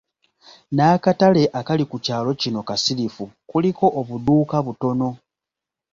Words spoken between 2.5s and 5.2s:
kasirifu, kuliko obuduuka butono.